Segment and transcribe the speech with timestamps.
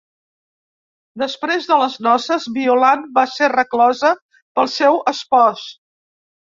[1.23, 5.73] Després de les noces, Violant va ser reclosa pel seu espòs.